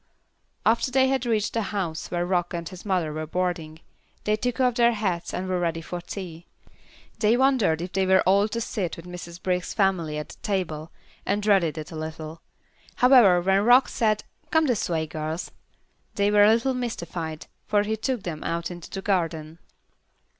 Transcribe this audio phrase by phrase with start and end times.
[0.65, 3.81] After they had reached the house where Rock and his mother were boarding,
[4.23, 6.47] they took off their hats and were ready for tea.
[7.19, 9.39] They wondered if they were all to sit with Mrs.
[9.39, 10.91] Brisk's family at the table,
[11.23, 12.41] and dreaded it a little.
[12.95, 15.51] However, when Rock said, "Come this way, girls,"
[16.15, 19.59] they were a little mystified, for he took them out into the garden.